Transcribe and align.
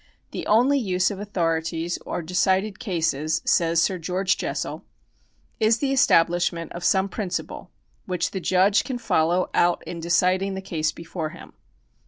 "The 0.31 0.47
only 0.47 0.79
use 0.79 1.11
of 1.11 1.19
authorities 1.19 1.99
or 2.07 2.23
decided 2.23 2.79
cases," 2.79 3.43
says 3.45 3.83
Sir 3.83 3.99
George 3.99 4.35
Jessel," 4.35 4.83
is 5.59 5.77
the 5.77 5.91
establishment 5.91 6.71
of 6.71 6.83
some 6.83 7.07
principle, 7.07 7.69
which 8.07 8.31
the 8.31 8.39
judge 8.39 8.83
can 8.83 8.97
follow 8.97 9.51
out 9.53 9.83
in 9.85 9.99
deciding 9.99 10.55
the 10.55 10.59
case 10.61 10.91
before 10.91 11.29
him." 11.29 11.53